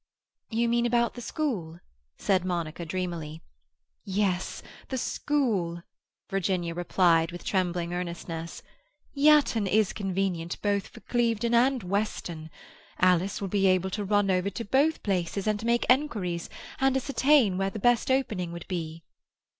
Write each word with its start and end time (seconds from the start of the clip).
"You 0.49 0.67
mean 0.67 0.87
about 0.87 1.13
the 1.13 1.21
school?" 1.21 1.79
said 2.17 2.43
Monica 2.43 2.87
dreamily. 2.87 3.43
"Yes, 4.03 4.63
the 4.87 4.97
school," 4.97 5.83
Virginia 6.27 6.73
replied, 6.73 7.31
with 7.31 7.43
trembling 7.43 7.93
earnestness. 7.93 8.63
"Yatton 9.13 9.67
is 9.67 9.93
convenient 9.93 10.59
both 10.63 10.87
for 10.87 11.01
Clevedon 11.01 11.53
and 11.53 11.83
Weston. 11.83 12.49
Alice 12.99 13.41
will 13.41 13.47
be 13.47 13.67
able 13.67 13.91
to 13.91 14.03
run 14.03 14.31
over 14.31 14.49
to 14.49 14.65
both 14.65 15.03
places 15.03 15.45
and 15.45 15.63
make 15.63 15.85
enquiries, 15.87 16.49
and 16.79 16.97
ascertain 16.97 17.59
where 17.59 17.69
the 17.69 17.77
best 17.77 18.09
opening 18.09 18.51
would 18.51 18.67
be." 18.67 19.03